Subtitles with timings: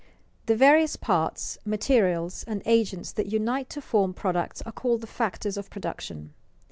[0.47, 5.57] _The various parts, materials, and agents that unite to form products are called the factors
[5.57, 6.33] of production.